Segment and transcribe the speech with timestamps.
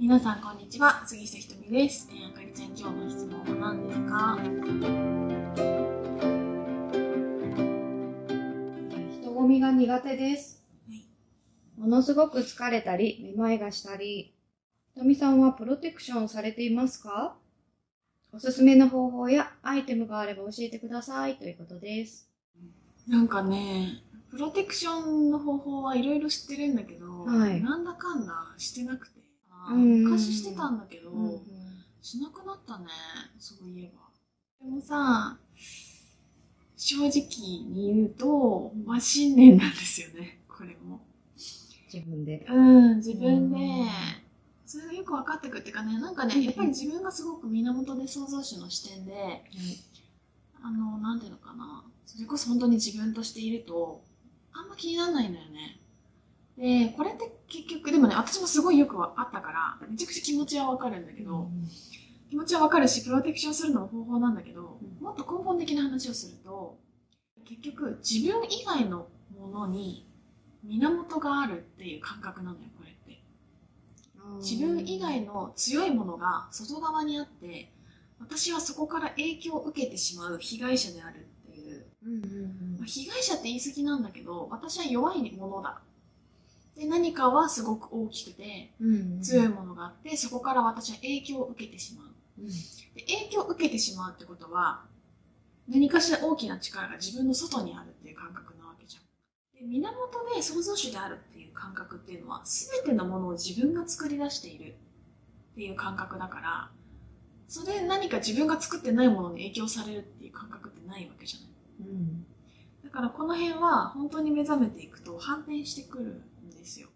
[0.00, 1.02] 皆さんこんにちは。
[1.08, 4.38] 杉下ひとみです、えー、あかりちゃん今日の質問は何ですか？
[9.20, 10.62] 人混みが苦手です。
[10.88, 11.04] はい。
[11.76, 14.36] ものすごく疲れたり、めまいがしたり。
[14.94, 17.34] ひとみさんはプロテクションされていますか？
[18.32, 21.38] おすすめの方法やアイテムがあれば教えてください。
[21.38, 22.30] ということです。
[23.08, 27.60] なんかねプロテクションの方法はいろいろ知ってるんだけど、はい。
[27.60, 29.17] なんだかんだしてなくて
[29.74, 31.40] 昔してたんだけど、うん
[32.00, 32.86] しなくなったね
[33.38, 34.08] そういえば。
[34.64, 35.36] でもさ
[36.76, 41.00] 正直に言うと、まあ、信念なんですよねこれも。
[41.92, 42.46] 自分で。
[42.48, 43.88] うん自分で、うん。
[44.64, 49.42] それがよく分かってくるっていうかねなんかねやっぱり自分がすごく源で創造主の視点で
[50.62, 51.84] あのなんていうのかな。
[52.06, 54.02] それこそ本当に自分としていると
[54.52, 55.78] あんま気にならないんだよね
[56.58, 61.48] でこれって結局でもね私もすごいよくあったからめちゃくちゃ気持ちは分かるんだけど、
[62.28, 65.04] 気持ちはわかるしプロテクションするのも方法なんだけど、うん。
[65.04, 66.78] もっと根本的な話をすると
[67.46, 70.06] 結局自分以外のものに
[70.64, 73.22] 源があるっていう感覚なのよこれって。
[74.40, 77.72] 自分以外の強いものが外側にあって
[78.18, 82.76] 私はそこから影響を受けてしまう被害者であるっていう、うんうん。
[82.78, 85.80] まあ被害者って言い過ぎなんだけど私は弱いものだ
[86.78, 88.72] で何かはすごく大きくて
[89.20, 92.06] 強いものがあってそこから私は影響を受けてしまう
[92.40, 94.84] うんで影響を受けてしまうってことは
[95.68, 99.02] 何かしら大きな力が自分の外にあるっていう感覚なわけじゃん。
[99.60, 104.76] で源で創造主であるっていう感覚っていうのは全てのものを自分が作り出している
[105.52, 106.70] っていう感覚だから
[107.48, 111.90] それで何か自分が作ってないものに影響されるっていう感覚ってないわけじゃない。
[111.90, 112.24] うん
[112.84, 116.88] だからこの辺は本当に目覚めていくと反転してくるんですよ。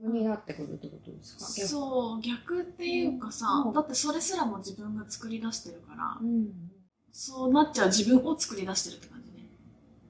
[0.00, 1.44] 逆になってくるってことですか？
[1.46, 1.48] う。
[1.68, 6.48] そう逆っていうかさ、うんだってそれすらも自分が作り出してるから、うん。
[7.12, 9.48] そうなっちゃう自分を作り出してるって感じね。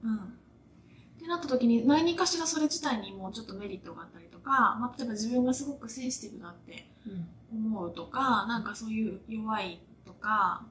[0.03, 0.15] うん。
[0.15, 0.19] っ
[1.19, 10.65] てなった時に何かしらそれ自体にもうちょっとメリットがあったりとか、まあ、例えば自分がすごくセンシティブだってうん思うとか、なんかそういう弱いとか、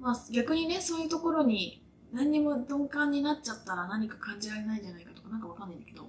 [0.00, 6.08] まあ逆にね、そういうところに何にも鈍感になっちゃったら何か感じられないんじゃないかとかなんかわかんないんだけど、ん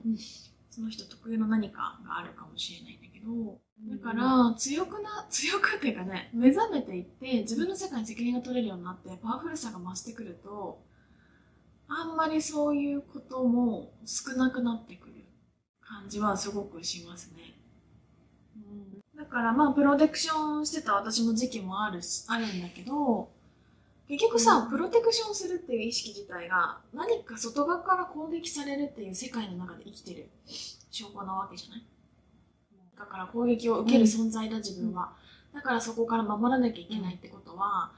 [0.79, 3.59] その人特有の何かがあるかもしれないんだけど、
[3.94, 10.81] だから、強くな、 強くっていうかね、目覚めていって、自分の世界に責任が取れるようになって、パワフルさが増してくると、
[11.89, 15.25] あんまりそういうことも少なくなってくる
[15.81, 17.59] 感じはすごくしますね。
[18.56, 23.34] うん、だからまあ、プロテクションしてた私の時期もあるし、あるんだけど、
[24.09, 30.29] 結局さ、プロテクションするっていう意識自体が、何か外側から攻撃されるっていう世界の中で生きてる
[30.89, 31.83] 証拠なわけじゃない？
[32.97, 35.13] だから攻撃を受ける存在だ、自分は。
[35.53, 37.91] だからそこから守らなきゃいけないってことは、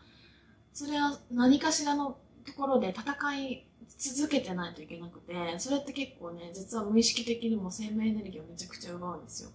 [0.74, 3.66] それは何かしらのところで戦い
[3.98, 9.50] 続けてないといけなくて、それって結構ね、実は無意識的にも生命エネルギーをめちゃくちゃ奪うんですよ。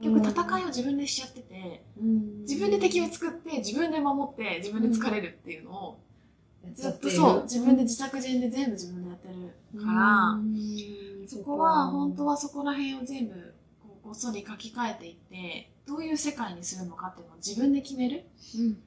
[0.00, 2.40] 結局戦いを自分でしちゃってて、うん。
[2.42, 6.00] 自分で敵を作って、自分で守って、自分で疲れるっていうのを、
[6.74, 11.26] ずっとそう、自分で自作自演で全部自分でやってるから、うん。
[11.26, 18.24] そこは本当はそこら辺を全部こうごっそり書き換えていってどういう世界にするのかっていうのを自分で決める。
[18.56, 18.78] うん。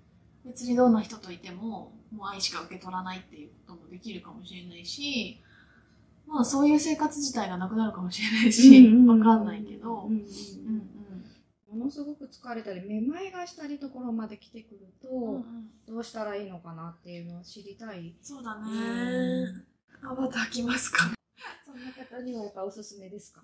[0.46, 5.42] 別にどんな人といてももう愛しか受け取らないっていうこともできるかもしれないし
[6.26, 10.04] まあそういう生活自体がなくなるかもしれないしわかんないけど。
[10.04, 10.26] うん
[11.72, 15.44] ものすごく疲れたりめまいがしたりところまで来てくると、うんうん。
[15.88, 18.16] どうしたらいいのかなっていうのを知りたい。
[18.22, 19.66] そうだうねん。
[20.02, 21.12] アバターきますか？
[21.66, 23.42] そんな方にはやっぱおすすめですか？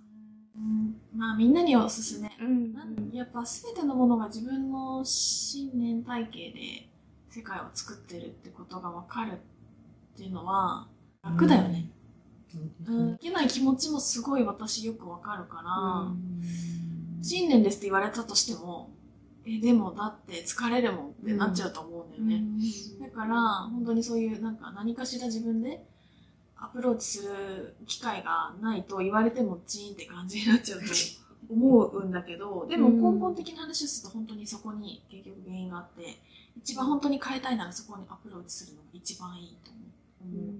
[0.56, 0.96] うん。
[1.16, 2.32] まあみんなにおすすめ。
[2.40, 2.74] うん。
[2.74, 6.90] なんやっぱ全てのものが自分の信念体系で
[7.30, 10.88] 世界を作ってるってことが分かるっていうのは
[11.22, 11.92] 楽だよね。
[12.88, 16.16] うん、いけない気持ちもすごい私よく分かるから、
[17.26, 18.92] 信念ですって言われたとしても、
[19.46, 22.44] え、でもだって疲れるもんってなっちゃうと思うんだよね。
[23.02, 23.42] だから
[23.72, 25.84] 本当にそういうなんか何かしら自分で
[26.56, 30.86] アプローチする機会がないと言われてもチーンって感じになっちゃうと
[31.50, 36.22] 思うんだけど でも根本的な話をすると本当にそこに結局原因があって
[36.56, 40.56] 一番本当に変えたいならそこにアプローチするのが一番いいと思う。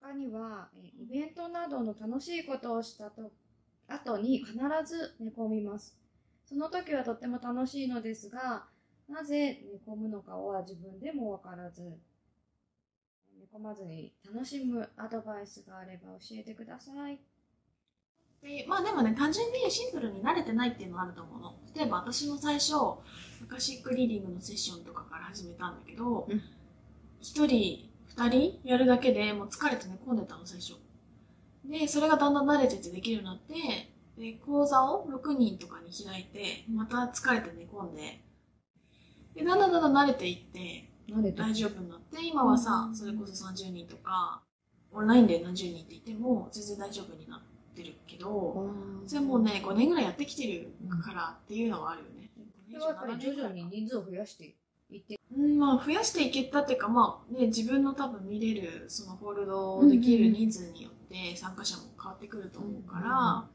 [0.00, 3.30] 他にはえイベントなどの楽しいことをしたと
[3.88, 5.96] 後に必ず寝込みます
[6.44, 8.64] その時はとっても楽しいのですが
[9.08, 11.82] なぜ寝込むのかは自分でもわからず
[13.38, 17.20] 寝込まずに楽しむアドバイスがあれば教えてください
[18.42, 21.54] でまあでもね、単純にシンプルに慣れてないっていうのはあると思うの。
[21.76, 22.96] 例えば私も最初、ア
[23.48, 26.42] カシックリーディングのセッションとかから始めたんだけどうん、
[27.20, 30.74] 一、人、二人やるだけでもう疲れて寝込んでたの、最初。
[31.64, 38.20] で、それがだんだん慣れててできるようになって、で、講座を6人とかに開いて、また疲れて寝込んで、
[39.34, 41.38] で、だんだんだんだん慣れていって、慣れて。
[41.40, 42.96] 大丈夫になって、今はさう、ん。
[42.96, 44.42] それこそ30人とか、
[44.92, 47.40] オンラインで何十人って言っても全然大丈夫になっ
[47.74, 48.70] てるけど、
[49.06, 52.30] それもうね、5年ぐらいやってきてるからっていうのはあるよね。
[52.70, 54.54] それはやっぱり徐々に人数を増やして
[54.90, 55.18] いって。
[55.34, 63.46] うん、まあ増やしていけたっていうか、まあね、自分の多分見れる、そのホールドできる人数によって参加者も変わってくると思うから、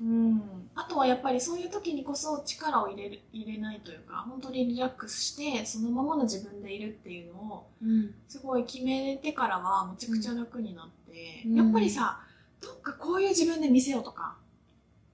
[0.00, 0.42] うん、
[0.74, 8.14] あとはやっぱりそういう時にこそ力を入れる入れないというか、本当にリラックスして、そのままの自分でいるっていうのを、うん。
[8.28, 11.54] すごい決めてからはめちゃくちゃ楽になって、うん。
[11.56, 12.20] やっぱりさ、
[12.60, 14.36] どっかこういう自分で見せようとか、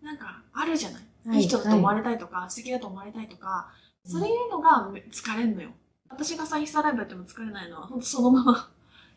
[0.02, 3.70] なんかあるじゃない、はいい、い人だと思われたいとか、素敵だと思われたいとか、
[4.04, 5.70] そういうのが疲れんのよ。
[6.08, 8.70] 私がさ、インスタライブやっても疲れないのは、ほんとそのまま、あ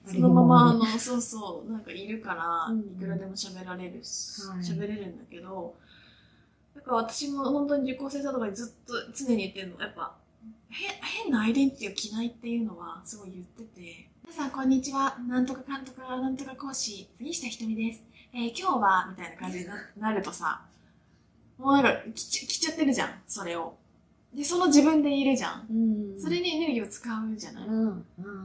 [0.05, 2.79] そのまま、あのの、そうそう、なんかいるから、うん。
[2.81, 4.59] いくらでも喋られるし、はい。
[4.59, 5.75] 喋れるんだけど、
[6.75, 10.15] だから私も本当に受講生とかにずっと常に言ってるの、やっぱ、
[10.71, 18.03] へ変なアイデンティティを着ないっていうのはすごい言ってて、皆さんこんにちは、なんとかかんとかなんとか講師、杉下ひとみです。
[18.33, 20.61] えー今日は、みたいな感じにななるとさ、
[21.57, 23.77] もうなんか着ちゃ着ちゃってるじゃん、それを。
[24.35, 25.67] で、その自分でいるじゃん。
[25.69, 26.19] うん。
[26.19, 27.67] それにエネルギーを使うじゃない。
[27.67, 27.71] う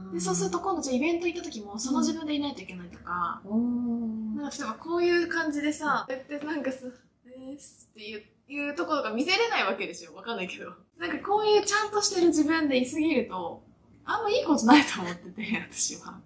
[0.09, 0.11] ん。
[0.13, 4.37] で、そうすると今度じゃあイベント行った時もその自分でいないといけないとか、おー。
[4.37, 6.87] なんか例えばこういう感じでさ、やってなんかさ、
[7.25, 10.71] ですっていういうところが見せれないわけでしょわかんないけど。
[10.97, 13.63] なんかこういうちゃんとしてる自分でいすぎると、
[14.05, 16.19] あんまいいことないと思ってて、私は。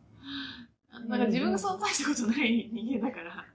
[1.07, 3.45] なんか自分が存在したことない人間だから、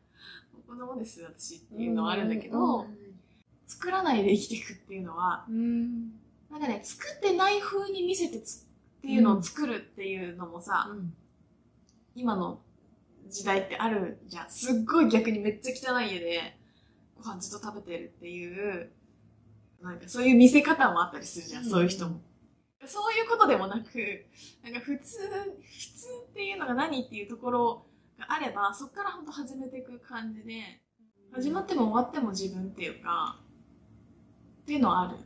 [0.66, 2.86] こんなもんです、私っていうのはあるんだけど、
[3.68, 6.10] 作らないで生きていくっていうのは、うん
[6.50, 11.14] なんかね、作ってない風に見せてつっていうのを作るっていうのもさ、うん
[12.14, 12.58] 今の
[13.30, 14.50] 時代ってあるじゃん。
[14.50, 16.58] すっごい逆にめっちゃ汚い家で
[17.14, 18.90] ご飯ずっと食べてるっていう、
[19.80, 22.20] なんかそういう見せ方もあったりするじゃん、うんそういう人も。
[22.86, 24.26] そういうことでもなく、
[24.64, 27.86] なんか普通、普通っていうのが何っていうところ
[28.18, 30.80] があれば、そこから本当始めていく感じで、
[31.32, 33.40] 始まっても終わっても自分っていうか、
[34.68, 35.16] っていうのはある。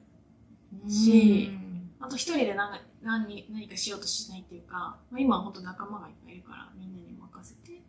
[0.89, 1.50] し
[1.99, 7.83] あと一人で何何何かしようとしないっていうか、まあ、今は本当仲間がいっぱいいるからみんなに任せて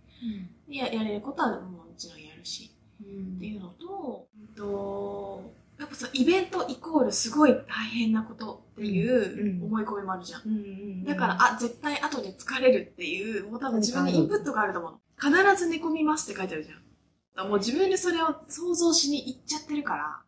[0.68, 3.36] でややれることはもちろんやるしうん。
[3.38, 9.64] っていうのと,、うん、とやっぱさイベントイコールすごい大変なことっていううん。
[9.66, 11.04] 思い込みもあるじゃん、うんうん。
[11.06, 15.00] だからあ絶対後で疲れるっていうもう多分自分にインプットがあると思うの。
[15.22, 16.83] 必ず寝込みますって書いてあるじゃん
[17.36, 20.22] もう自分でそれを想像しに行っちゃってるから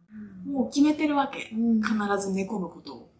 [0.45, 1.49] もう決めてるわけ。
[1.53, 1.81] うん。
[1.81, 3.11] 必ず寝込むことを。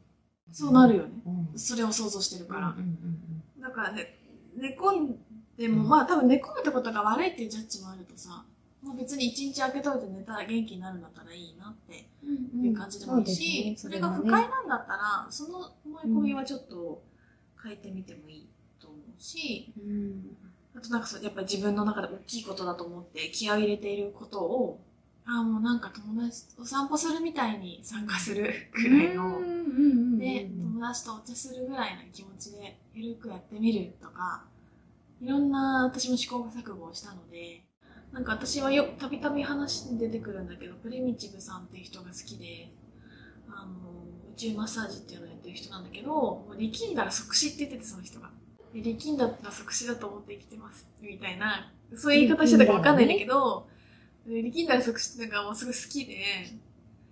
[0.52, 1.10] そうなるよね。
[1.26, 1.60] うん。
[1.60, 4.20] それを想像してるから、うんうんだからね、
[4.56, 5.16] 寝込ん
[5.58, 8.46] でも、まあ多分寝込むってことが悪いっていうジャッジもあるとさ、
[8.84, 12.66] まあ、別に一日空けといて寝たら元気になるんだったらいいなってうんうん。
[12.68, 17.02] いう感じでもいいし、それが不快なんだったら、その思い込みはちょっと
[17.62, 18.50] 変えてみてもいい
[18.80, 20.38] と思うし、うん
[20.78, 24.82] あとなんかそう、やっぱり自分の中で大きいことだと思って気合を入れていることを、
[25.26, 29.40] ああ、もうなんか友達とお散歩するみたいに参加するくらいの、
[30.20, 34.44] で、友達とお茶するぐらいの気持ちで、ゆるくやってみるとか、
[35.22, 37.64] いろんな私も試行錯誤をしたので、
[38.12, 42.72] なんか私はよ、たびたび話に出てくるんだけど、プリミチブさんっていう人が好きで、
[43.50, 43.72] あの、
[44.34, 48.30] 宇宙マッサージっていうのをやってる人なんだけど、もう力んだら即死って言ってて、その人が。
[48.82, 53.68] で力んだら即死だと思って生きてます、みたいな、そういう言い方してたかわかんないんだけど、
[54.28, 56.16] で力んだら即死ってのがもうすごい好きで、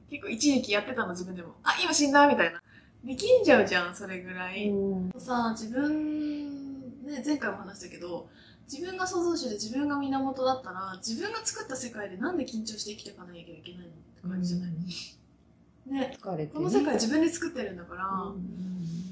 [0.09, 1.55] 結構一時期やってたの自分でも。
[1.63, 2.61] あ、今死んだみたいな。
[3.03, 4.69] 力んじゃうじゃん、それぐらい。
[4.69, 8.29] うんさ、自分、ね、前回も話したけど、
[8.71, 16.17] 自分が創造主で自分が源だったら、自分が作った世界でなんで緊張して生きていかなきゃいけないのって感じじゃない、ね。
[16.19, 19.02] 疲れてねこの世界自分で作ってるんだから、うん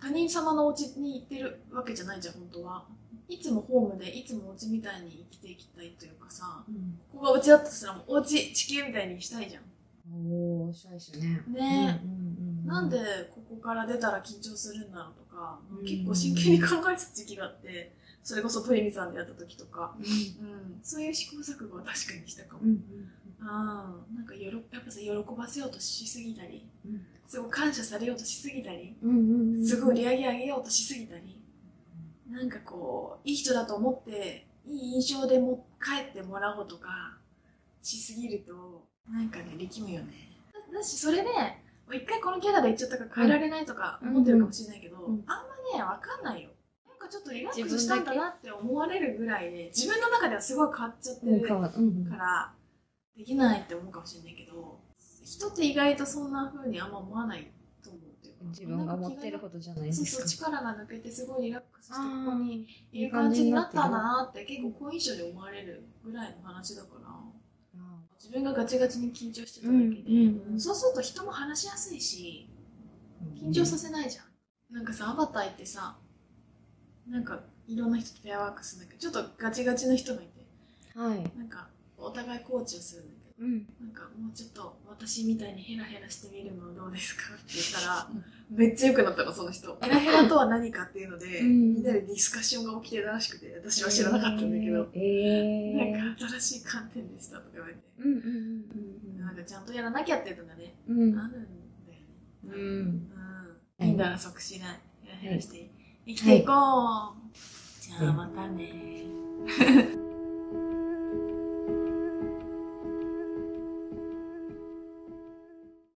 [0.00, 2.84] 他人様のお家に行ってるわけじゃないじゃん、本当は。
[3.28, 6.98] いつもホームで、いつもお家みたいに生きていきたいというかさ、うん。
[7.12, 9.62] ここがお家だとしたらもうお家、地球みたいにしたいじゃん。
[10.30, 11.42] おー、したいですね。
[11.48, 12.00] ね。
[12.04, 12.98] うんうんうんなんで
[13.32, 15.86] ここから出たら緊張するんだろうとか、うん。
[15.86, 20.04] 結構真剣に考えてた時期があって、それこそトリミさんでやった時とか、うん。
[20.04, 20.06] う
[20.50, 22.62] ん、そういう試行錯誤は確かにしたかも。
[22.62, 28.96] うんうんああ、なんかよろやっぱさ、喜ばせようとしすぎたり、うんすごい感謝されようとしすぎたり、
[29.64, 31.42] すごい売り上げ上げようとしすぎたり、
[32.30, 37.18] なんかこう、いい人だと思って、いい印象でも帰ってもらおうとか、
[37.82, 40.30] しすぎるとなんかね力むよね。
[40.72, 41.28] だだしそれで
[41.92, 45.22] 一回このキャラで言っちゃったから変えられないとか思ってるかもしれないけど、あんま
[45.78, 46.50] ねわかんないよ。
[46.88, 51.48] なんかちょっとリラックスしたんだなって思われるぐらいで自分の中ではすごい変わっちゃってうん、る。
[52.10, 52.52] から
[53.16, 54.80] できないって思うかもしれないけど
[55.26, 57.50] 人って意外とそんな風にあんま思わない
[57.82, 60.50] と思うって自分が思ってることじゃないでそうそうすか。
[60.50, 67.06] 力が抜けてすごいリラックスしてこあこにーいる感じになったなって結構好印象で思われるぐらいの話だから。
[68.18, 70.60] 自分がガチガチに緊張してただけで、うんうんうん。
[70.60, 72.48] そうすると人も話しやすいし
[73.36, 75.96] 緊張させないじゃん、なんかさアバターってさ
[77.08, 80.46] なんかいろんな人とペアワークするんだけどちょっとガチガチの人がいて。
[80.98, 81.38] はい。
[81.38, 81.68] なんか
[81.98, 83.66] お互いコーチをするんだけどうん。
[83.80, 87.34] なんかもうちょっと私みたいにヘラヘラしてみるのどうですか？
[87.34, 88.08] って言ったら
[88.50, 95.92] めっちゃ良くなったのその人ヘラヘラとは何かっていうので、うんみんなでディスカッションが起きてたらしくて私は知らなかったんだけど、えー。
[95.98, 101.18] なんか新しい観点でしたとか言われて、うんうんうんなんかちゃんとやらなきゃっていうのがね、うんうん。
[101.18, 102.04] あるんだよね。
[102.44, 103.10] うん。
[103.80, 103.86] うん。
[103.86, 104.78] いいんだら即死ない。
[105.02, 105.68] ヘラヘラして
[106.06, 107.36] 生きていこう。
[107.80, 109.04] じゃあまたね。